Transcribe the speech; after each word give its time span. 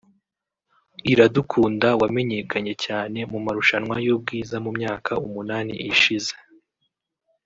Iradukunda 1.11 1.87
wamenyekanye 2.01 2.73
cyane 2.85 3.19
mu 3.31 3.39
marushanwa 3.45 3.95
y’ubwiza 4.05 4.55
mu 4.65 4.71
myaka 4.77 5.11
umunani 5.25 5.73
ishize 5.91 6.33